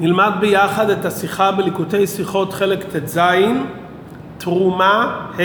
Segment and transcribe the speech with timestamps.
[0.00, 3.20] נלמד ביחד את השיחה בליקוטי שיחות חלק ט"ז,
[4.38, 5.42] תרומה ה'.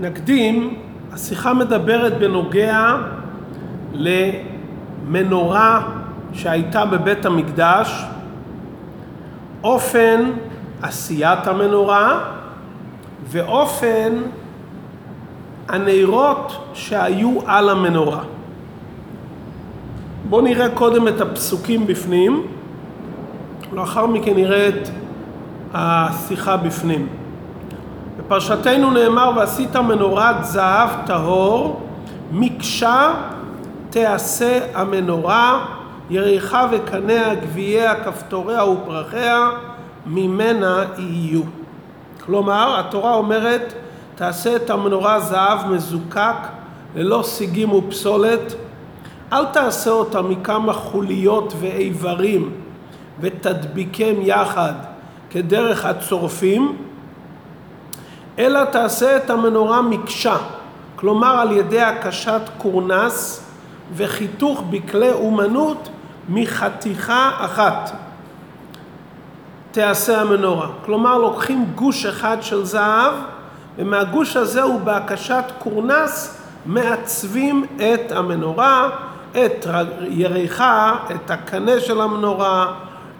[0.00, 0.74] נקדים,
[1.12, 2.96] השיחה מדברת בנוגע
[3.92, 5.82] למנורה
[6.32, 8.04] שהייתה בבית המקדש,
[9.64, 10.30] אופן
[10.82, 12.20] עשיית המנורה
[13.26, 14.12] ואופן
[15.68, 18.22] הנרות שהיו על המנורה.
[20.28, 22.46] בואו נראה קודם את הפסוקים בפנים,
[23.74, 24.88] ולאחר מכן נראה את
[25.74, 27.08] השיחה בפנים.
[28.18, 31.80] בפרשתנו נאמר ועשית מנורת זהב טהור,
[32.32, 33.14] מקשה
[33.90, 35.66] תעשה המנורה,
[36.10, 39.50] יריחה וקניה, גביעיה, כפתוריה ופרחיה,
[40.06, 41.42] ממנה יהיו.
[42.24, 43.72] כלומר, התורה אומרת,
[44.14, 46.36] תעשה את המנורה זהב מזוקק,
[46.96, 48.54] ללא סיגים ופסולת,
[49.32, 52.63] אל תעשה אותה מכמה חוליות ואיברים
[53.20, 54.72] ותדביקם יחד
[55.30, 56.76] כדרך הצורפים,
[58.38, 60.36] אלא תעשה את המנורה מקשה,
[60.96, 63.44] כלומר על ידי הקשת קורנס
[63.94, 65.88] וחיתוך בכלי אומנות
[66.28, 67.90] מחתיכה אחת.
[69.70, 70.68] תעשה המנורה.
[70.84, 73.14] כלומר לוקחים גוש אחד של זהב
[73.78, 78.90] ומהגוש הזה ובהקשת קורנס מעצבים את המנורה,
[79.32, 79.66] את
[80.08, 82.74] יריחה, את הקנה של המנורה,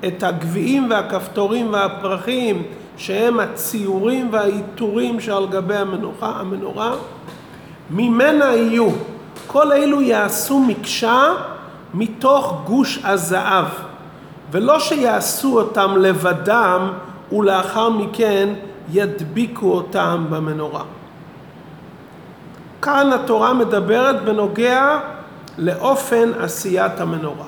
[0.06, 2.62] את הגביעים והכפתורים והפרחים
[2.97, 6.92] שהם הציורים והעיטורים שעל גבי המנורה, המנורה.
[7.91, 8.88] ממנה יהיו,
[9.47, 11.27] כל אלו יעשו מקשה
[11.94, 13.66] מתוך גוש הזהב,
[14.50, 16.92] ולא שיעשו אותם לבדם
[17.32, 18.48] ולאחר מכן
[18.92, 20.82] ידביקו אותם במנורה.
[22.82, 24.98] כאן התורה מדברת בנוגע
[25.58, 27.47] לאופן עשיית המנורה.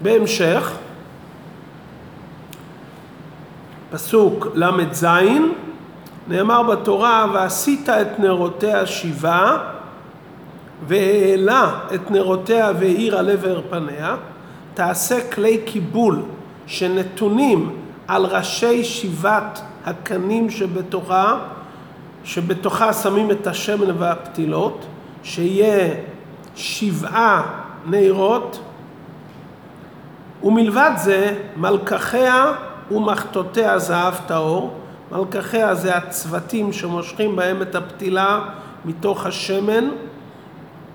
[0.00, 0.72] בהמשך,
[3.90, 5.06] פסוק ל"ז,
[6.28, 9.58] נאמר בתורה, ועשית את נרותיה שבעה,
[10.86, 14.16] והעלה את נרותיה והאיר על עבר פניה,
[14.74, 16.22] תעשה כלי קיבול
[16.66, 17.76] שנתונים
[18.08, 21.38] על ראשי שבעת הקנים שבתוכה,
[22.24, 24.86] שבתוכה שמים את השמן והפתילות,
[25.22, 25.94] שיהיה
[26.56, 27.42] שבעה
[27.86, 28.60] נרות,
[30.42, 32.52] ומלבד זה מלקחיה
[32.90, 34.70] ומחטותיה זהב טהור,
[35.12, 38.40] מלקחיה זה הצוותים שמושכים בהם את הפתילה
[38.84, 39.88] מתוך השמן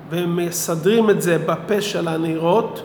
[0.10, 2.84] ומסדרים את זה בפה של הנרות,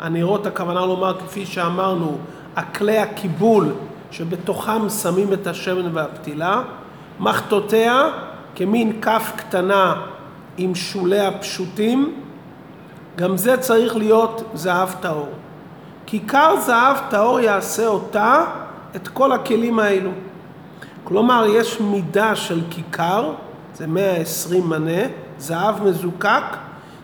[0.00, 2.18] הנרות הכוונה לומר כפי שאמרנו,
[2.56, 3.72] הכלי הקיבול
[4.10, 6.62] שבתוכם שמים את השמן והפתילה,
[7.20, 8.08] מחטותיה
[8.54, 9.94] כמין כף קטנה
[10.56, 12.14] עם שוליה פשוטים,
[13.16, 15.28] גם זה צריך להיות זהב טהור.
[16.10, 18.44] כיכר זהב טהור יעשה אותה,
[18.96, 20.10] את כל הכלים האלו.
[21.04, 23.32] כלומר, יש מידה של כיכר,
[23.74, 25.02] זה 120 מנה,
[25.38, 26.42] זהב מזוקק,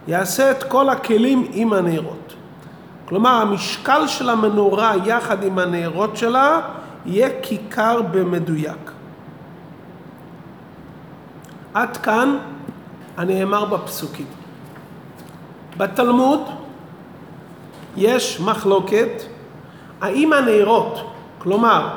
[0.08, 2.34] יעשה את כל הכלים עם הנרות.
[3.04, 6.60] כלומר, המשקל של המנורה יחד עם הנרות שלה
[7.06, 8.90] יהיה כיכר במדויק.
[11.74, 12.36] עד כאן
[13.16, 14.26] הנאמר בפסוקים.
[15.76, 16.40] בתלמוד
[17.96, 19.22] יש מחלוקת
[20.00, 21.88] האם הנרות, כלומר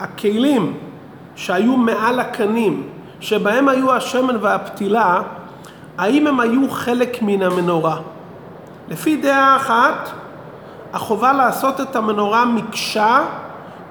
[0.00, 0.78] הכלים
[1.36, 2.88] שהיו מעל הקנים,
[3.20, 5.22] שבהם היו השמן והפתילה,
[5.98, 7.96] האם הם היו חלק מן המנורה?
[8.88, 10.10] לפי דעה אחת,
[10.92, 13.20] החובה לעשות את המנורה מקשה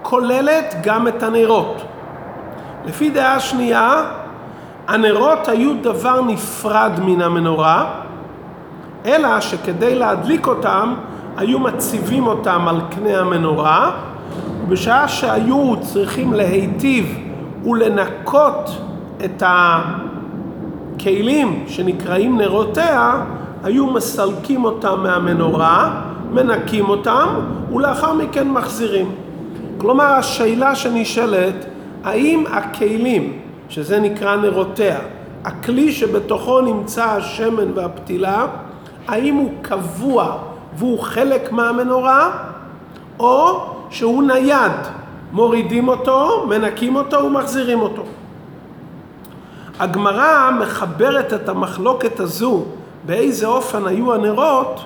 [0.01, 1.81] כוללת גם את הנרות.
[2.85, 4.05] לפי דעה שנייה,
[4.87, 7.85] הנרות היו דבר נפרד מן המנורה,
[9.05, 10.93] אלא שכדי להדליק אותם
[11.37, 13.91] היו מציבים אותם על קנה המנורה,
[14.63, 17.17] ובשעה שהיו צריכים להיטיב
[17.65, 18.69] ולנקות
[19.25, 19.43] את
[20.95, 23.25] הכלים שנקראים נרותיה,
[23.63, 26.01] היו מסלקים אותם מהמנורה,
[26.31, 27.27] מנקים אותם,
[27.73, 29.11] ולאחר מכן מחזירים.
[29.77, 31.65] כלומר, השאלה שנשאלת,
[32.03, 33.33] האם הכלים,
[33.69, 34.97] שזה נקרא נרותיה,
[35.43, 38.45] הכלי שבתוכו נמצא השמן והפתילה,
[39.07, 40.37] האם הוא קבוע
[40.77, 42.31] והוא חלק מהמנורה,
[43.19, 44.71] או שהוא נייד,
[45.31, 48.03] מורידים אותו, מנקים אותו ומחזירים אותו.
[49.79, 52.63] הגמרא מחברת את המחלוקת הזו
[53.05, 54.85] באיזה אופן היו הנרות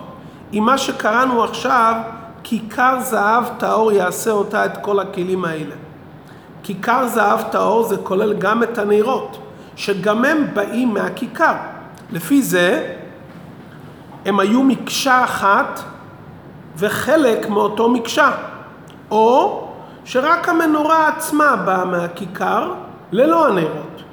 [0.51, 1.93] עם מה שקראנו עכשיו
[2.43, 5.75] כיכר זהב טהור יעשה אותה את כל הכלים האלה.
[6.63, 9.37] כיכר זהב טהור זה כולל גם את הנרות,
[9.75, 11.53] שגם הם באים מהכיכר.
[12.11, 12.95] לפי זה
[14.29, 15.79] הם היו מקשה אחת
[16.77, 18.31] וחלק מאותו מקשה.
[19.11, 19.63] או
[20.05, 22.73] שרק המנורה עצמה באה מהכיכר
[23.11, 24.03] ללא הנרות,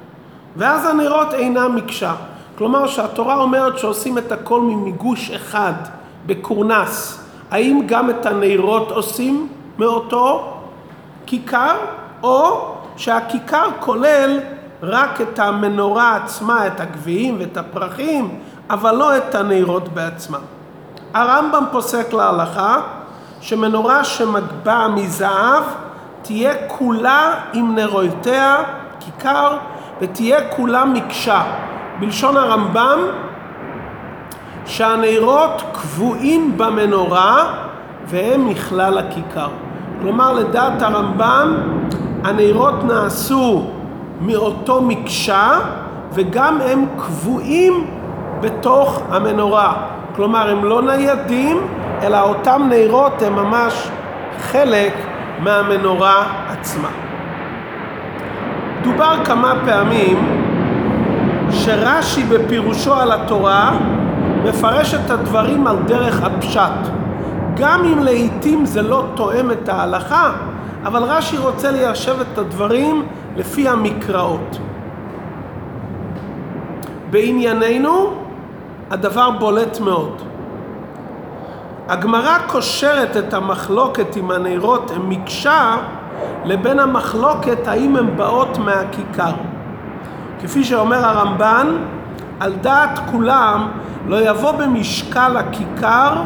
[0.55, 2.13] ואז הנרות אינם מקשה.
[2.57, 5.73] כלומר שהתורה אומרת שעושים את הכל ממיגוש אחד
[6.25, 7.23] בקורנס.
[7.51, 9.47] האם גם את הנרות עושים
[9.77, 10.53] מאותו
[11.25, 11.75] כיכר,
[12.23, 14.39] או שהכיכר כולל
[14.83, 20.39] רק את המנורה עצמה, את הגביעים ואת הפרחים, אבל לא את הנרות בעצמם.
[21.13, 22.79] הרמב"ם פוסק להלכה
[23.41, 25.63] שמנורה שמגבה מזהב
[26.21, 28.55] תהיה כולה עם נרותיה,
[28.99, 29.57] כיכר,
[30.01, 31.41] ותהיה כולה מקשה.
[31.99, 32.99] בלשון הרמב"ם,
[34.65, 37.53] שהנרות קבועים במנורה
[38.05, 39.49] והם מכלל הכיכר.
[40.01, 41.55] כלומר, לדעת הרמב"ם,
[42.23, 43.67] הנרות נעשו
[44.21, 45.59] מאותו מקשה
[46.13, 47.96] וגם הם קבועים
[48.41, 49.73] בתוך המנורה.
[50.15, 51.57] כלומר, הם לא ניידים,
[52.01, 53.89] אלא אותם נרות הם ממש
[54.39, 54.93] חלק
[55.39, 56.89] מהמנורה עצמה.
[58.83, 60.43] דובר כמה פעמים
[61.51, 63.71] שרש"י בפירושו על התורה
[64.43, 66.91] מפרש את הדברים על דרך הפשט.
[67.55, 70.31] גם אם לעיתים זה לא תואם את ההלכה,
[70.85, 73.05] אבל רש"י רוצה ליישב את הדברים
[73.35, 74.57] לפי המקראות.
[77.09, 78.26] בענייננו
[78.91, 80.21] הדבר בולט מאוד.
[81.87, 85.75] הגמרא קושרת את המחלוקת אם הנרות הם מקשה
[86.45, 89.31] לבין המחלוקת האם הן באות מהכיכר.
[90.41, 91.67] כפי שאומר הרמב"ן,
[92.39, 93.67] על דעת כולם
[94.07, 96.23] לא יבוא במשקל הכיכר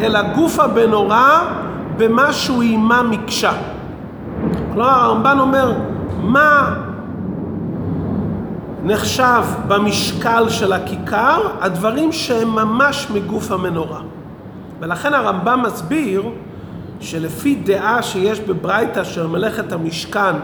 [0.00, 1.42] אלא גופה בנורא
[1.96, 3.52] במשהו עימה מקשה.
[4.72, 5.72] כלומר הרמב"ן אומר
[6.22, 6.74] מה
[8.84, 11.56] נחשב במשקל של הכיכר?
[11.60, 14.00] הדברים שהם ממש מגוף המנורה.
[14.80, 16.22] ולכן הרמב"ם מסביר
[17.00, 20.36] שלפי דעה שיש בברייתא של מלאכת המשכן,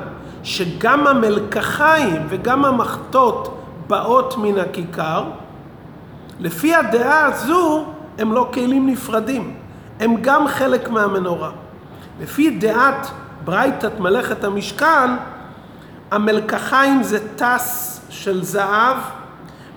[0.43, 5.25] שגם המלקחיים וגם המחטות באות מן הכיכר,
[6.41, 7.85] לפי הדעה הזו
[8.19, 9.55] הם לא כלים נפרדים,
[10.01, 11.51] הם גם חלק מהמנורה.
[12.23, 13.07] לפי דעת
[13.45, 15.11] ברייתת מלאכת המשכן,
[16.11, 18.97] המלקחיים זה טס של זהב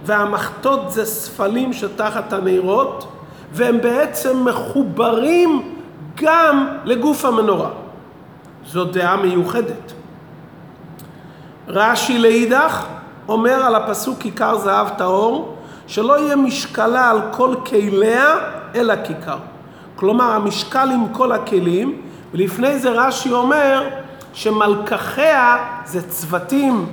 [0.05, 3.07] והמחטות זה ספלים שתחת הנרות
[3.51, 5.75] והם בעצם מחוברים
[6.15, 7.69] גם לגוף המנורה.
[8.67, 9.93] זו דעה מיוחדת.
[11.67, 12.85] רש"י לאידך
[13.27, 15.55] אומר על הפסוק כיכר זהב טהור
[15.87, 18.35] שלא יהיה משקלה על כל כליה
[18.75, 19.37] אלא כיכר.
[19.95, 22.01] כלומר המשקל עם כל הכלים
[22.33, 23.89] ולפני זה רש"י אומר
[24.33, 26.85] שמלקחיה זה צוותים,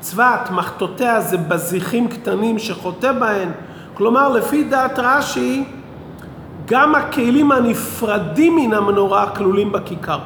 [0.00, 3.48] צבת, מחטותיה זה בזיחים קטנים שחוטא בהן.
[3.94, 5.64] כלומר לפי דעת רש"י
[6.66, 10.18] גם הכלים הנפרדים מן המנורה כלולים בכיכר.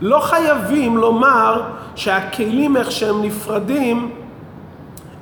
[0.00, 1.62] לא חייבים לומר
[1.94, 4.10] שהכלים איך שהם נפרדים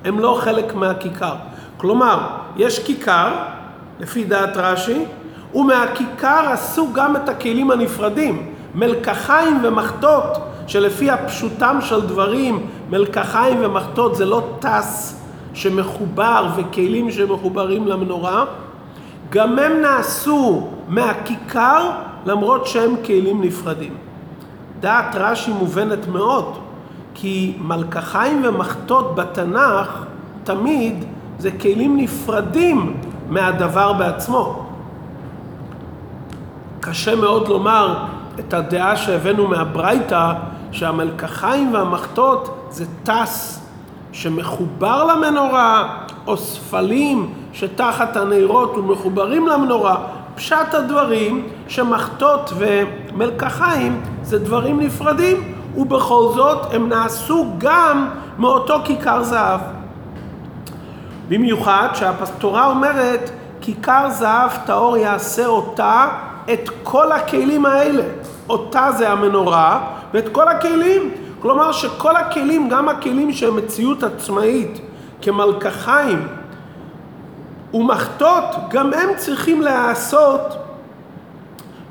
[0.05, 1.33] הם לא חלק מהכיכר.
[1.77, 2.19] כלומר,
[2.57, 3.33] יש כיכר,
[3.99, 5.05] לפי דעת רש"י,
[5.55, 10.37] ומהכיכר עשו גם את הכלים הנפרדים, מלקחיים ומחטות,
[10.71, 15.21] שלפי הפשוטם של דברים, מלקחיים ומחטות זה לא טס
[15.53, 18.45] שמחובר וכלים שמחוברים למנורה,
[19.29, 21.91] גם הם נעשו מהכיכר
[22.25, 23.93] למרות שהם כלים נפרדים.
[24.79, 26.57] דעת רש"י מובנת מאוד,
[27.13, 30.05] כי מלקחיים ומחטות בתנ"ך
[30.43, 31.05] תמיד
[31.39, 32.97] זה כלים נפרדים
[33.29, 34.65] מהדבר בעצמו.
[36.79, 37.95] קשה מאוד לומר
[38.39, 40.33] את הדעה שהבאנו מהברייתא,
[40.71, 43.61] שהמלקחיים והמחטות זה טס
[44.11, 45.97] שמחובר למנורה,
[46.27, 49.95] או ספלים שתחת הנרות ומחוברים למנורה.
[50.35, 59.59] פשט הדברים שמחטות ומלקחיים זה דברים נפרדים, ובכל זאת הם נעשו גם מאותו כיכר זהב.
[61.29, 66.07] במיוחד שהתורה אומרת כיכר זהב טהור יעשה אותה
[66.53, 68.03] את כל הכלים האלה.
[68.49, 69.79] אותה זה המנורה
[70.13, 71.11] ואת כל הכלים.
[71.41, 74.81] כלומר שכל הכלים, גם הכלים שהם מציאות עצמאית
[75.21, 76.27] כמלקחיים
[77.73, 80.41] ומחטות, גם הם צריכים להיעשות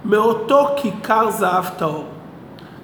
[0.04, 2.04] מאותו כיכר זהב טהור.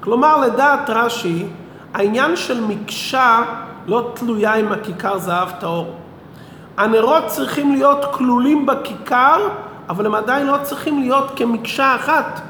[0.01, 1.47] כלומר, לדעת רש"י,
[1.95, 3.43] העניין של מקשה
[3.87, 5.95] לא תלויה עם הכיכר זהב טהור.
[6.77, 9.49] הנרות צריכים להיות כלולים בכיכר,
[9.89, 12.41] אבל הם עדיין לא צריכים להיות כמקשה אחת.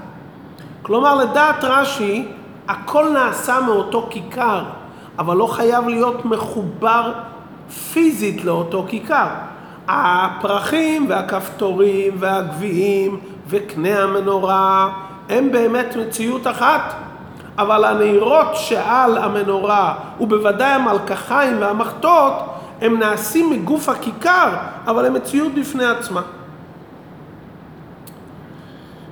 [0.82, 2.28] כלומר, לדעת רש"י,
[2.68, 4.64] הכל נעשה מאותו כיכר,
[5.18, 7.12] אבל לא חייב להיות מחובר
[7.92, 9.26] פיזית לאותו כיכר.
[9.88, 14.88] הפרחים והכפתורים והגביעים וקנה המנורה
[15.28, 16.94] הם באמת מציאות אחת,
[17.58, 22.32] אבל הנרות שעל המנורה, ובוודאי המלקחיים והמחטות,
[22.80, 24.48] הם נעשים מגוף הכיכר,
[24.86, 26.22] אבל הם מציאות בפני עצמה.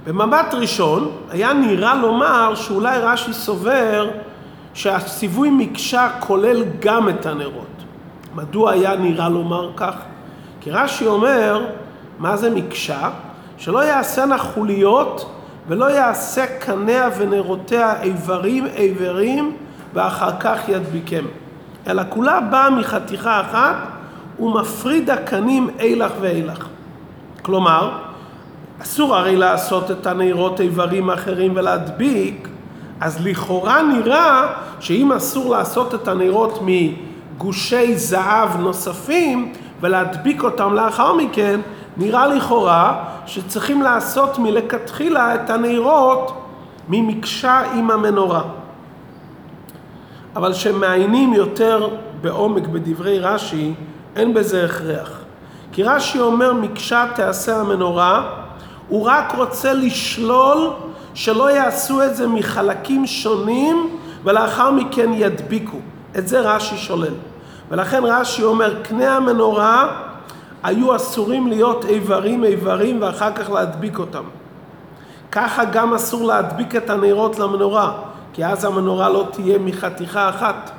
[0.06, 4.10] במבט ראשון היה נראה לומר שאולי רש"י סובר
[4.74, 7.66] שהציווי מקשה כולל גם את הנרות.
[8.34, 9.94] מדוע היה נראה לומר כך?
[10.60, 11.66] כי רש"י אומר,
[12.18, 13.10] מה זה מקשה?
[13.58, 15.30] שלא יעשנה חוליות
[15.68, 19.56] ולא יעשה קניה ונרותיה איברים איברים
[19.94, 21.24] ואחר כך ידביקם.
[21.86, 23.76] אלא כולה באה מחתיכה אחת
[24.40, 26.66] ומפריד הקנים אילך ואילך.
[27.42, 27.98] כלומר,
[28.82, 32.48] אסור הרי לעשות את הנרות איברים האחרים ולהדביק,
[33.00, 34.46] אז לכאורה נראה
[34.80, 41.60] שאם אסור לעשות את הנרות מגושי זהב נוספים ולהדביק אותם לאחר מכן,
[41.96, 46.44] נראה לכאורה שצריכים לעשות מלכתחילה את הנרות
[46.88, 48.42] ממקשה עם המנורה.
[50.36, 51.88] אבל כשמעיינים יותר
[52.20, 53.74] בעומק בדברי רש"י,
[54.16, 55.10] אין בזה הכרח.
[55.72, 58.43] כי רש"י אומר מקשה תעשה המנורה,
[58.88, 60.70] הוא רק רוצה לשלול
[61.14, 65.78] שלא יעשו את זה מחלקים שונים ולאחר מכן ידביקו.
[66.18, 67.14] את זה רש"י שולל.
[67.70, 69.86] ולכן רש"י אומר, קנה המנורה
[70.62, 74.22] היו אסורים להיות איברים איברים ואחר כך להדביק אותם.
[75.32, 77.92] ככה גם אסור להדביק את הנרות למנורה,
[78.32, 80.70] כי אז המנורה לא תהיה מחתיכה אחת.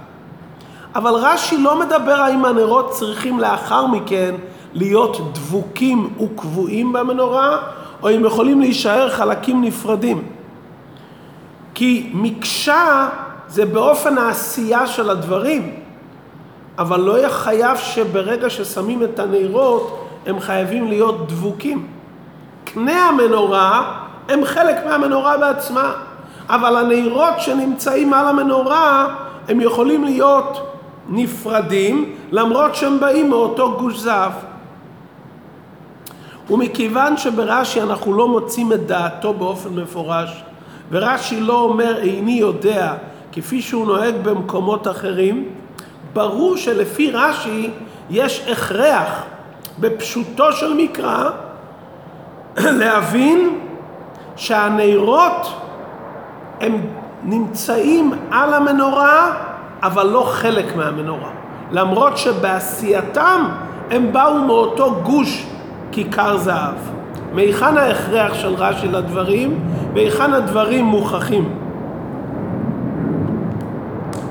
[0.96, 4.36] אבל רש"י לא מדבר האם הנרות צריכים לאחר מכן
[4.74, 7.58] להיות דבוקים וקבועים במנורה,
[8.04, 10.24] או הם יכולים להישאר חלקים נפרדים.
[11.74, 13.10] כי מקשה
[13.48, 15.80] זה באופן העשייה של הדברים.
[16.78, 21.88] אבל לא יהיה חייב שברגע ששמים את הנרות הם חייבים להיות דבוקים.
[22.64, 24.00] קנה המנורה
[24.30, 25.94] הם חלק מהמנורה בעצמה,
[26.50, 29.08] אבל הנרות שנמצאים על המנורה
[29.48, 30.72] הם יכולים להיות
[31.10, 34.32] נפרדים למרות שהם באים מאותו גוש זהב.
[36.50, 40.44] ומכיוון שברש"י אנחנו לא מוצאים את דעתו באופן מפורש,
[40.92, 42.94] ורש"י לא אומר איני יודע
[43.32, 45.50] כפי שהוא נוהג במקומות אחרים,
[46.14, 47.70] ברור שלפי רש"י
[48.10, 49.24] יש הכרח
[49.80, 51.30] בפשוטו של מקרא
[52.80, 53.60] להבין
[54.36, 55.62] שהנרות
[56.62, 56.82] הם
[57.24, 59.34] נמצאים על המנורה
[59.82, 61.30] אבל לא חלק מהמנורה.
[61.72, 63.46] למרות שבעשייתם
[63.92, 65.46] הם באו מאותו גוש
[65.96, 66.76] כיכר זהב.
[67.34, 69.60] מהיכן ההכרח של רש"י לדברים
[69.94, 71.50] והיכן הדברים מוכחים.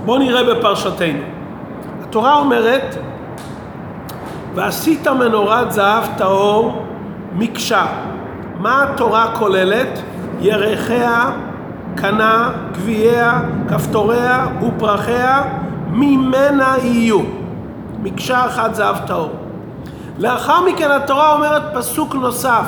[0.04, 1.18] בואו נראה בפרשתנו.
[2.02, 2.96] התורה אומרת,
[4.54, 6.86] ועשית מנורת זהב טהור
[7.34, 7.86] מקשה.
[8.58, 9.98] מה התורה כוללת?
[10.40, 11.30] ירחיה,
[11.94, 15.42] קנה, גביעיה, כפתוריה ופרחיה,
[15.90, 17.20] ממנה יהיו.
[18.02, 19.43] מקשה אחת זהב טהור.
[20.18, 22.66] לאחר מכן התורה אומרת פסוק נוסף,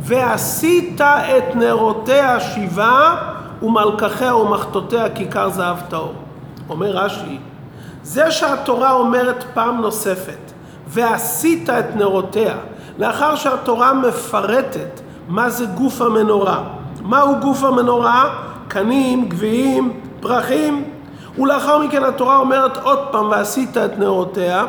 [0.00, 3.16] ועשית את נרותיה שבעה
[3.62, 6.14] ומלקחיה ומחטותיה כיכר זהב טהור.
[6.70, 7.38] אומר רש"י,
[8.02, 10.52] זה שהתורה אומרת פעם נוספת,
[10.88, 12.54] ועשית את נרותיה,
[12.98, 16.62] לאחר שהתורה מפרטת מה זה גוף המנורה.
[17.02, 18.24] מהו גוף המנורה?
[18.68, 20.84] קנים, גביעים, פרחים.
[21.38, 24.64] ולאחר מכן התורה אומרת עוד פעם, ועשית את נרותיה.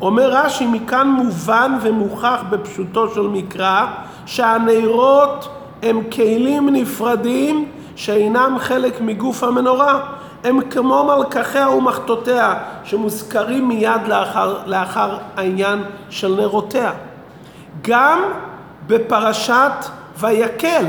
[0.00, 3.86] אומר רש"י, מכאן מובן ומוכח בפשוטו של מקרא,
[4.26, 5.48] שהנרות
[5.82, 10.00] הם כלים נפרדים שאינם חלק מגוף המנורה.
[10.44, 15.78] הם כמו מלקחיה ומחטותיה שמוזכרים מיד לאחר, לאחר העניין
[16.10, 16.92] של נרותיה.
[17.82, 18.18] גם
[18.86, 19.72] בפרשת
[20.18, 20.84] ויקל,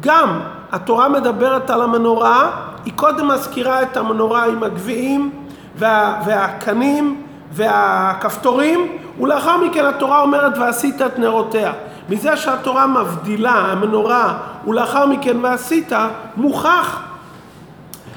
[0.00, 0.40] גם
[0.72, 2.50] התורה מדברת על המנורה,
[2.84, 5.30] היא קודם מזכירה את המנורה עם הגביעים
[5.76, 7.23] וה, והקנים
[7.54, 11.72] והכפתורים, ולאחר מכן התורה אומרת ועשית את נרותיה.
[12.08, 15.92] מזה שהתורה מבדילה המנורה ולאחר מכן ועשית,
[16.36, 17.02] מוכח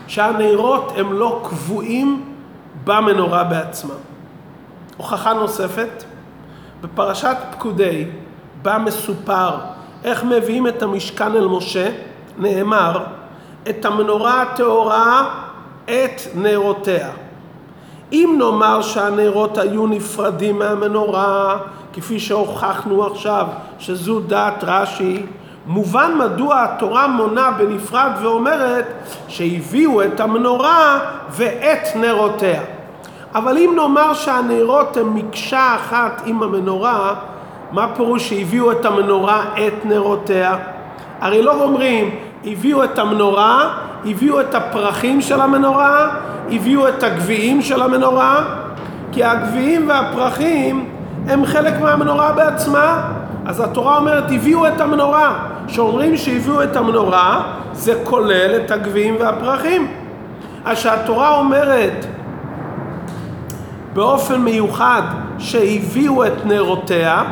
[0.07, 2.33] שהנרות הם לא קבועים
[2.83, 3.93] במנורה בעצמה.
[4.97, 6.03] הוכחה נוספת,
[6.81, 8.05] בפרשת פקודי,
[8.61, 9.57] בה מסופר
[10.03, 11.89] איך מביאים את המשכן אל משה,
[12.37, 13.03] נאמר,
[13.69, 15.29] את המנורה הטהורה,
[15.85, 17.09] את נרותיה.
[18.11, 21.57] אם נאמר שהנרות היו נפרדים מהמנורה,
[21.93, 23.47] כפי שהוכחנו עכשיו,
[23.79, 25.25] שזו דעת רש"י,
[25.67, 28.85] מובן מדוע התורה מונה בנפרד ואומרת
[29.27, 30.99] שהביאו את המנורה
[31.29, 32.61] ואת נרותיה.
[33.35, 37.15] אבל אם נאמר שהנרות הם מקשה אחת עם המנורה,
[37.71, 40.57] מה פירוש שהביאו את המנורה את נרותיה?
[41.19, 43.73] הרי לא אומרים, הביאו את המנורה,
[44.05, 46.09] הביאו את הפרחים של המנורה,
[46.51, 48.45] הביאו את הגביעים של המנורה,
[49.11, 50.89] כי הגביעים והפרחים
[51.27, 53.01] הם חלק מהמנורה בעצמה.
[53.45, 55.39] אז התורה אומרת, הביאו את המנורה.
[55.67, 57.41] כשאומרים שהביאו את המנורה,
[57.73, 59.87] זה כולל את הגביעים והפרחים.
[60.65, 62.05] אז שהתורה אומרת
[63.93, 65.01] באופן מיוחד
[65.39, 67.23] שהביאו את נרותיה,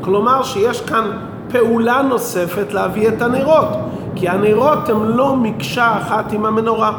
[0.00, 1.10] כלומר שיש כאן
[1.52, 3.68] פעולה נוספת להביא את הנרות,
[4.14, 6.92] כי הנרות הם לא מקשה אחת עם המנורה.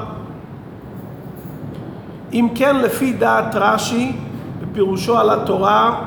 [2.34, 4.15] אם כן, לפי דעת רש"י,
[4.62, 6.01] בפירושו על התורה,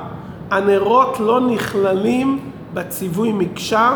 [0.51, 3.93] הנרות לא נכללים בציווי מקשה,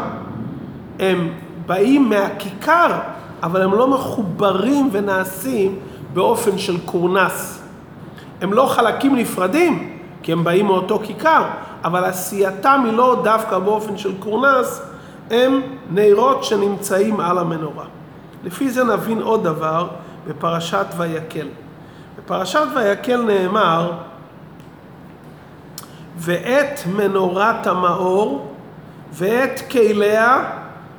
[1.01, 1.29] הם
[1.67, 2.99] באים מהכיכר,
[3.43, 5.79] אבל הם לא מחוברים ונעשים
[6.15, 7.63] באופן של קורנס.
[8.41, 11.45] הם לא חלקים נפרדים, כי הם באים מאותו כיכר,
[11.85, 14.83] אבל עשייתם היא לא דווקא באופן של קורנס,
[15.31, 15.61] הם
[15.91, 17.85] נרות שנמצאים על המנורה.
[18.45, 19.89] לפי זה נבין עוד דבר
[20.29, 21.47] בפרשת ויקל.
[22.19, 23.93] בפרשת ויקל נאמר,
[26.17, 28.53] ואת מנורת המאור,
[29.13, 30.45] ואת כליה,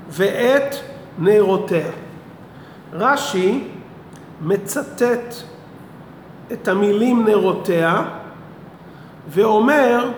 [0.10, 0.76] ואת
[1.20, 1.88] נרותיה.
[2.94, 3.68] רש"י
[4.42, 5.36] מצטט
[6.52, 8.02] את המילים נרותיה
[9.28, 10.12] ואומר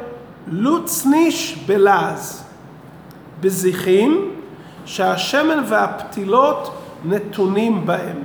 [0.47, 2.43] לוצניש בלעז,
[3.41, 4.31] בזיחים
[4.85, 8.17] שהשמן והפתילות נתונים בהם.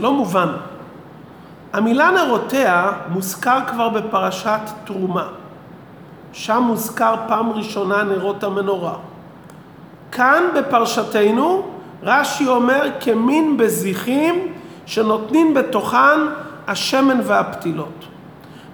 [0.00, 0.48] לא מובן.
[1.72, 5.28] המילה נרותיה מוזכר כבר בפרשת תרומה.
[6.32, 8.94] שם מוזכר פעם ראשונה נרות המנורה.
[10.12, 11.62] כאן בפרשתנו
[12.02, 14.52] רש"י אומר כמין בזיחים
[14.86, 16.20] שנותנים בתוכן
[16.68, 18.04] השמן והפתילות.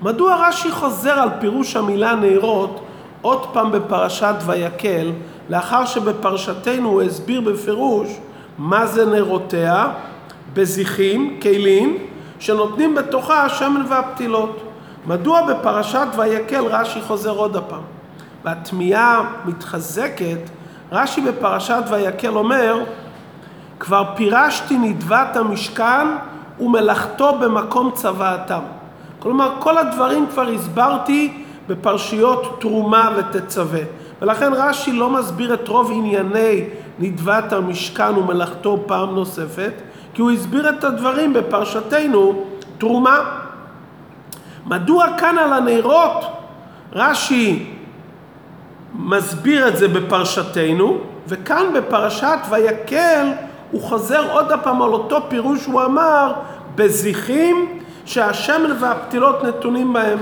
[0.02, 2.80] מדוע רש"י חוזר על פירוש המילה נרות
[3.22, 5.12] עוד פעם בפרשת ויקל,
[5.50, 8.08] לאחר שבפרשתנו הוא הסביר בפירוש
[8.58, 9.88] מה זה נרותיה,
[10.54, 11.98] בזיחים, כלים,
[12.38, 14.62] שנותנים בתוכה השמן והפתילות.
[15.06, 17.82] מדוע בפרשת ויקל רש"י חוזר עוד הפעם?
[18.44, 20.38] והתמיהה מתחזקת,
[20.92, 22.84] רש"י בפרשת ויקל אומר,
[23.80, 26.06] כבר פירשתי נדבת המשכן
[26.60, 28.60] ומלאכתו במקום צוואתם.
[29.18, 33.80] כלומר, כל הדברים כבר הסברתי בפרשיות תרומה ותצווה.
[34.22, 36.64] ולכן רש"י לא מסביר את רוב ענייני
[36.98, 39.72] נדבת המשכן ומלאכתו פעם נוספת,
[40.18, 42.44] כי הוא הסביר את הדברים בפרשתנו
[42.78, 43.40] תרומה.
[44.66, 46.24] מדוע כאן על הנרות
[46.92, 47.70] רש"י
[48.94, 53.32] מסביר את זה בפרשתנו, וכאן בפרשת ויקל
[53.70, 56.32] הוא חוזר עוד הפעם על אותו פירוש שהוא אמר
[56.74, 60.18] בזיחים שהשמן והפתילות נתונים בהם.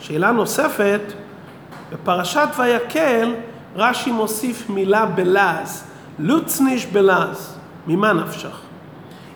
[0.00, 1.00] שאלה נוספת,
[1.92, 3.34] בפרשת ויקל
[3.76, 5.84] רש"י מוסיף מילה בלעז,
[6.18, 8.64] לוצניש בלעז, ממה נפשך?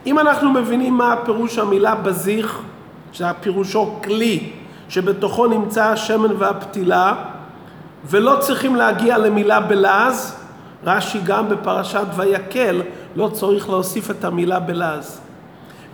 [0.09, 2.61] אם אנחנו מבינים מה הפירוש המילה בזיך,
[3.13, 4.51] שהפירושו כלי
[4.89, 7.15] שבתוכו נמצא השמן והפתילה,
[8.05, 10.37] ולא צריכים להגיע למילה בלעז,
[10.85, 12.83] רש"י גם בפרשת ויקל
[13.17, 15.21] לא צריך להוסיף את המילה בלעז.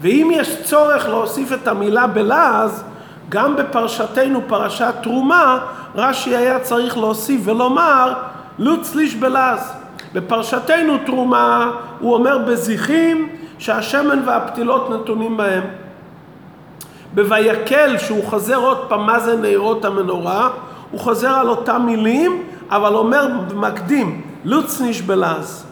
[0.01, 2.85] ואם יש צורך להוסיף את המילה בלעז,
[3.29, 5.59] גם בפרשתנו, פרשת תרומה,
[5.95, 8.13] רש"י היה צריך להוסיף ולומר
[8.59, 9.73] לוצליש בלעז.
[10.13, 15.63] בפרשתנו תרומה הוא אומר בזיחים שהשמן והפתילות נתונים בהם.
[17.15, 20.51] בויקל, שהוא חוזר עוד פעם מה זה נרות המנורה,
[20.91, 25.67] הוא חוזר על אותם מילים, אבל אומר מקדים, לוצניש בלעז.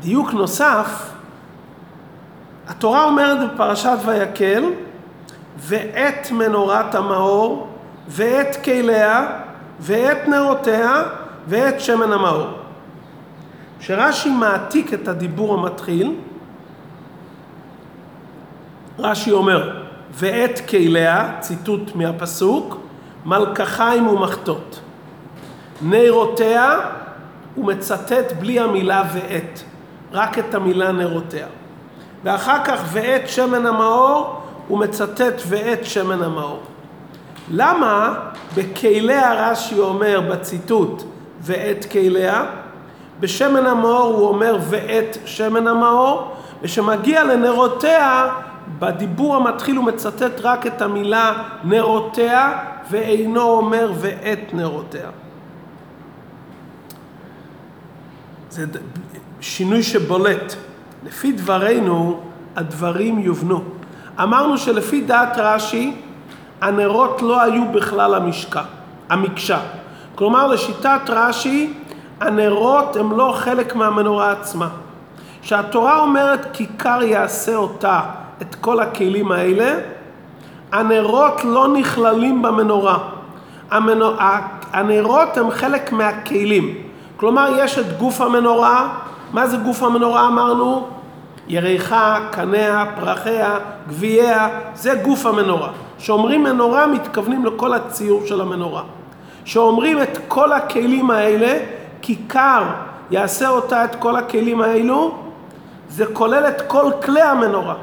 [0.00, 1.10] דיוק נוסף,
[2.68, 4.64] התורה אומרת בפרשת ויקל,
[5.58, 7.68] ואת מנורת המאור,
[8.08, 9.26] ואת כליה,
[9.80, 11.02] ואת נרותיה,
[11.48, 12.63] ואת שמן המאור.
[13.84, 16.14] כשרש"י מעתיק את הדיבור המתחיל,
[18.98, 22.76] רש"י אומר, ואת כליה, ציטוט מהפסוק,
[23.24, 24.80] מלקחיים ומחטות.
[25.82, 26.78] נרותיה,
[27.54, 29.60] הוא מצטט בלי המילה ואת.
[30.12, 31.46] רק את המילה נרותיה.
[32.24, 36.62] ואחר כך ואת שמן המאור, הוא מצטט ואת שמן המאור.
[37.50, 38.14] למה
[38.56, 41.02] בכליה רש"י אומר בציטוט
[41.40, 42.44] ואת כליה,
[43.20, 48.28] בשמן המאור הוא אומר ואת שמן המאור, ושמגיע לנרותיה,
[48.78, 52.58] בדיבור המתחיל הוא מצטט רק את המילה נרותיה,
[52.90, 55.08] ואינו אומר ואת נרותיה.
[58.50, 58.64] זה
[59.40, 60.54] שינוי שבולט.
[61.04, 62.20] לפי דברינו,
[62.56, 63.62] הדברים יובנו.
[64.22, 65.96] אמרנו שלפי דעת רש"י,
[66.60, 68.62] הנרות לא היו בכלל המשקע,
[69.08, 69.60] המקשה.
[70.14, 71.72] כלומר, לשיטת רש"י,
[72.20, 74.68] הנרות הם לא חלק מהמנורה עצמה.
[75.42, 78.00] כשהתורה אומרת כיכר יעשה אותה,
[78.42, 79.78] את כל הכלים האלה,
[80.72, 82.98] הנרות לא נכללים במנורה.
[83.70, 84.14] המנור...
[84.72, 86.74] הנרות הם חלק מהכלים.
[87.16, 88.88] כלומר, יש את גוף המנורה.
[89.32, 90.86] מה זה גוף המנורה אמרנו?
[91.48, 95.68] ירחה, קניה, פרחיה, גביעיה, זה גוף המנורה.
[95.98, 98.82] כשאומרים מנורה מתכוונים לכל הציור של המנורה.
[99.44, 101.58] כשאומרים את כל הכלים האלה,
[102.04, 102.64] כיכר
[103.10, 105.14] יעשה אותה את כל הכלים האלו,
[105.88, 107.74] זה כולל את כל כלי המנורה.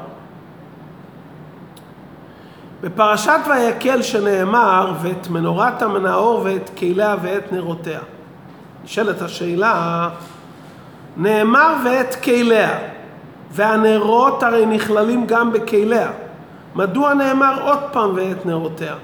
[2.80, 8.00] בפרשת ויקל שנאמר, ואת מנורת המנאור ואת כליה ואת נרותיה.
[8.84, 10.08] נשאלת השאלה,
[11.16, 12.78] נאמר ואת כליה,
[13.50, 16.10] והנרות הרי נכללים גם בכליה.
[16.74, 18.94] מדוע נאמר עוד פעם ואת נרותיה?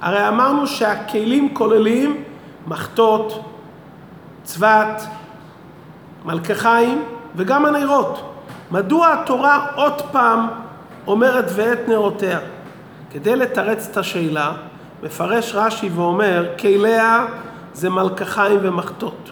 [0.00, 2.24] הרי אמרנו שהכלים כוללים
[2.66, 3.44] מחטות,
[4.44, 5.02] צבת,
[6.24, 7.04] מלקחיים
[7.36, 8.34] וגם הנרות.
[8.70, 10.46] מדוע התורה עוד פעם
[11.06, 12.38] אומרת ואת נרותיה?
[13.10, 14.52] כדי לתרץ את השאלה,
[15.02, 17.26] מפרש רש"י ואומר, כליה
[17.72, 19.30] זה מלקחיים ומחטות.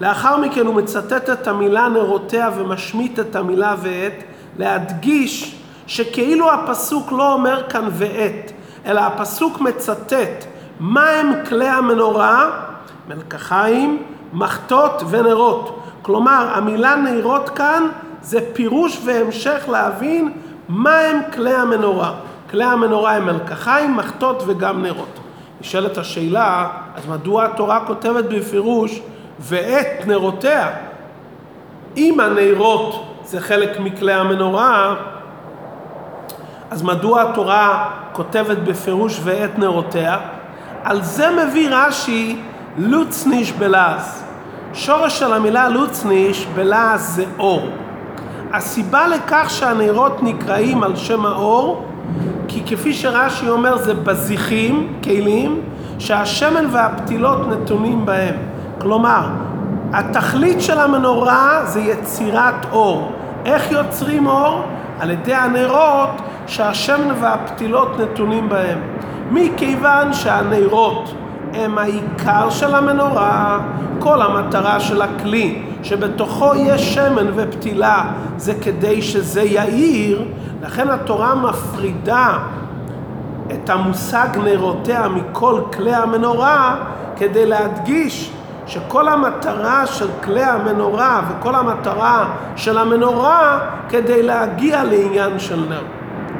[0.00, 4.22] לאחר מכן הוא מצטט את המילה נרותיה ומשמיט את המילה ואת,
[4.58, 8.52] להדגיש שכאילו הפסוק לא אומר כאן ואת,
[8.86, 10.44] אלא הפסוק מצטט
[10.80, 12.50] מה הם כלי המנורה,
[13.08, 15.80] מלקחיים, מחטות ונרות.
[16.02, 17.82] כלומר, המילה נרות כאן
[18.22, 20.32] זה פירוש והמשך להבין
[20.68, 22.12] מה הם כלי המנורה.
[22.50, 25.18] כלי המנורה הם מלקחיים, מחטות וגם נרות.
[25.60, 29.00] נשאלת השאלה, אז מדוע התורה כותבת בפירוש
[29.40, 30.70] ואת נרותיה?
[31.96, 34.94] אם הנרות זה חלק מכלי המנורה,
[36.70, 40.18] אז מדוע התורה כותבת בפירוש ואת נרותיה?
[40.84, 42.36] על זה מביא רש"י
[42.78, 44.22] לוצניש בלעז.
[44.74, 47.68] שורש של המילה לוצניש בלעז זה אור.
[48.52, 51.84] הסיבה לכך שהנרות נקראים על שם האור
[52.48, 55.60] כי כפי שרש"י אומר זה בזיחים, כלים,
[55.98, 58.34] שהשמן והפתילות נתונים בהם.
[58.80, 59.28] כלומר,
[59.92, 63.12] התכלית של המנורה זה יצירת אור.
[63.44, 64.62] איך יוצרים אור?
[65.00, 66.10] על ידי הנרות
[66.46, 68.78] שהשמן והפתילות נתונים בהם.
[69.30, 71.14] מכיוון שהנרות
[71.56, 73.58] הם העיקר של המנורה,
[73.98, 78.04] כל המטרה של הכלי שבתוכו יש שמן ופתילה
[78.36, 80.24] זה כדי שזה יאיר,
[80.62, 82.38] לכן התורה מפרידה
[83.52, 86.76] את המושג נרותיה מכל כלי המנורה
[87.16, 88.32] כדי להדגיש
[88.66, 95.82] שכל המטרה של כלי המנורה וכל המטרה של המנורה כדי להגיע לעניין של נר.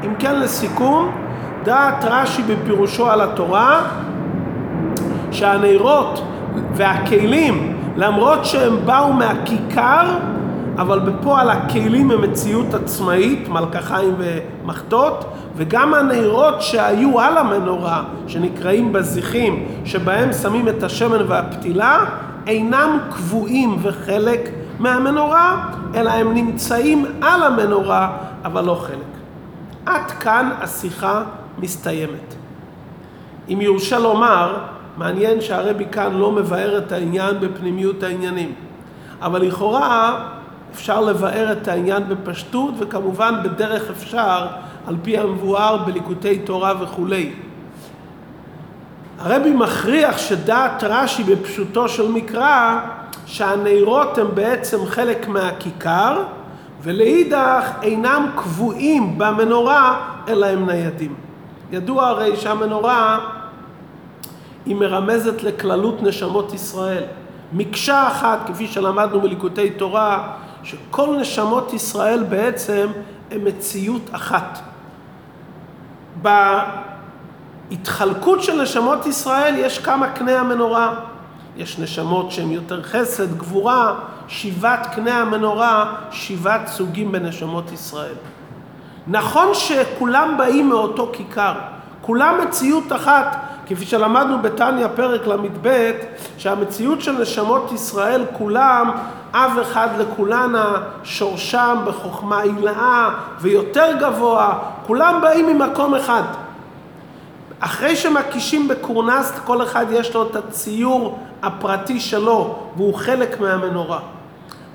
[0.04, 1.10] אם כן לסיכום,
[1.64, 3.80] דעת רש"י בפירושו על התורה
[5.36, 6.22] שהנרות
[6.74, 10.18] והכלים למרות שהם באו מהכיכר
[10.78, 15.24] אבל בפועל הכלים הם מציאות עצמאית, מלקחיים ומחטות,
[15.56, 22.04] וגם הנרות שהיו על המנורה, שנקראים בזיחים, שבהם שמים את השמן והפתילה,
[22.46, 28.96] אינם קבועים וחלק מהמנורה, אלא הם נמצאים על המנורה, אבל לא חלק.
[29.86, 31.22] עד כאן השיחה
[31.58, 32.34] מסתיימת.
[33.48, 34.56] אם יורשה לומר,
[34.96, 38.54] מעניין שהרבי כאן לא מבאר את העניין בפנימיות העניינים.
[39.22, 40.20] אבל לכאורה
[40.74, 44.46] אפשר לבאר את העניין בפשטות וכמובן בדרך אפשר
[44.86, 47.32] על פי המבואר בליקוטי תורה וכולי.
[49.18, 52.80] הרבי מכריח שדעת רש"י בפשוטו של מקרא
[53.26, 56.22] שהנרות הם בעצם חלק מהכיכר
[56.82, 61.14] ולאידך אינם קבועים במנורה אלא הם ניידים.
[61.72, 63.18] ידוע הרי שהמנורה
[64.66, 67.04] היא מרמזת לכללות נשמות ישראל.
[67.52, 72.86] מקשה אחת, כפי שלמדנו בליקוטי תורה, שכל נשמות ישראל בעצם
[73.30, 74.58] הן מציאות אחת.
[77.70, 80.94] בהתחלקות של נשמות ישראל יש כמה קנה המנורה.
[81.56, 83.94] יש נשמות שהן יותר חסד, גבורה,
[84.28, 88.14] שבעת קנה המנורה, שבעת סוגים בנשמות ישראל.
[89.06, 91.54] נכון שכולם באים מאותו כיכר,
[92.00, 95.92] כולם מציאות אחת, כפי שלמדנו בתניא פרק ל"ב,
[96.38, 98.90] שהמציאות של נשמות ישראל כולם,
[99.32, 103.08] אב אחד לכולנה, שורשם בחוכמה עילאה
[103.40, 106.22] ויותר גבוה, כולם באים ממקום אחד.
[107.60, 113.98] אחרי שמקישים בקורנס, כל אחד יש לו את הציור הפרטי שלו, והוא חלק מהמנורה.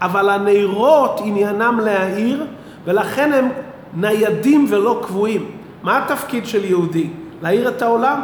[0.01, 2.45] אבל הנרות עניינם להאיר,
[2.85, 3.49] ולכן הם
[3.93, 5.51] ניידים ולא קבועים.
[5.83, 7.09] מה התפקיד של יהודי?
[7.41, 8.21] להאיר את העולם.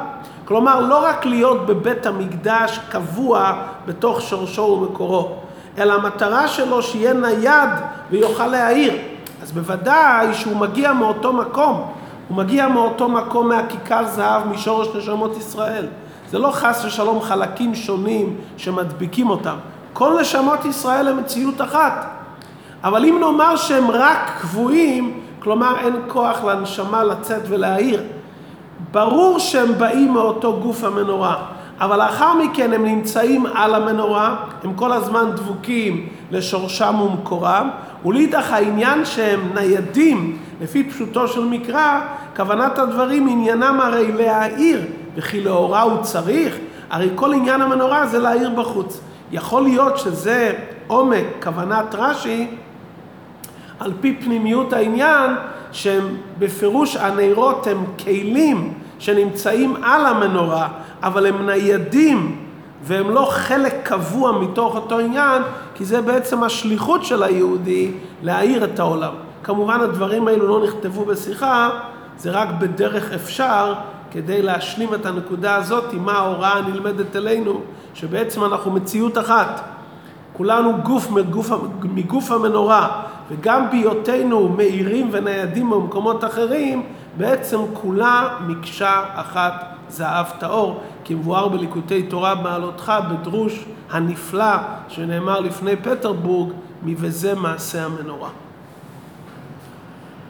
[0.47, 3.53] כלומר, לא רק להיות בבית המקדש קבוע
[3.85, 5.35] בתוך שורשו ומקורו,
[5.77, 7.69] אלא המטרה שלו שיהיה נייד
[8.09, 8.93] ויוכל להעיר.
[9.41, 11.91] אז בוודאי שהוא מגיע מאותו מקום,
[12.27, 15.85] הוא מגיע מאותו מקום מהכיכר זהב משורש נשמות ישראל.
[16.29, 19.55] זה לא חס ושלום חלקים שונים שמדביקים אותם.
[19.93, 22.05] כל נשמות ישראל הם מציאות אחת.
[22.83, 28.03] אבל אם נאמר שהם רק קבועים, כלומר אין כוח לנשמה לצאת ולהעיר,
[28.91, 31.35] ברור שהם באים מאותו גוף המנורה,
[31.79, 37.69] אבל לאחר מכן הם נמצאים על המנורה, הם כל הזמן דבוקים לשורשם ומקורם,
[38.05, 42.01] ולאידך העניין שהם ניידים לפי פשוטו של מקרא,
[42.35, 44.81] כוונת הדברים עניינם הרי להעיר,
[45.15, 46.57] וכי לאורה הוא צריך,
[46.89, 48.99] הרי כל עניין המנורה זה להעיר בחוץ.
[49.31, 50.53] יכול להיות שזה
[50.87, 52.47] עומק כוונת רש"י
[53.79, 55.31] על פי פנימיות העניין,
[55.71, 60.67] שהם בפירוש הנרות הם כלים שנמצאים על המנורה,
[61.03, 62.37] אבל הם ניידים
[62.83, 65.41] והם לא חלק קבוע מתוך אותו עניין,
[65.75, 67.91] כי זה בעצם השליחות של היהודי
[68.23, 69.13] להאיר את העולם.
[69.43, 71.69] כמובן הדברים האלו לא נכתבו בשיחה,
[72.17, 73.73] זה רק בדרך אפשר
[74.11, 77.61] כדי להשלים את הנקודה הזאת, מה ההוראה הנלמדת אלינו,
[77.93, 79.61] שבעצם אנחנו מציאות אחת.
[80.33, 81.51] כולנו גוף מגוף,
[81.83, 86.83] מגוף המנורה, וגם בהיותנו מאירים וניידים במקומות אחרים,
[87.17, 94.55] בעצם כולה מקשה אחת זהב טהור, כמבואר בליקוטי תורה בעלותך בדרוש הנפלא
[94.87, 98.29] שנאמר לפני פטרבורג, מבזה מעשה המנורה.